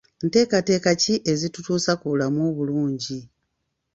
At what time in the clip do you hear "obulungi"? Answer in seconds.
2.49-3.17